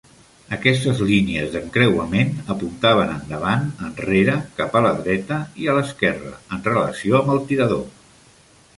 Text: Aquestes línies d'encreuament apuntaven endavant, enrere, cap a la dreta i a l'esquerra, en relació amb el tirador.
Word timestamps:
Aquestes 0.55 1.01
línies 1.09 1.51
d'encreuament 1.55 2.31
apuntaven 2.55 3.13
endavant, 3.17 3.69
enrere, 3.91 4.41
cap 4.63 4.77
a 4.81 4.83
la 4.89 4.97
dreta 5.05 5.41
i 5.67 5.71
a 5.75 5.79
l'esquerra, 5.81 6.37
en 6.59 6.69
relació 6.73 7.21
amb 7.25 7.35
el 7.39 7.47
tirador. 7.53 7.89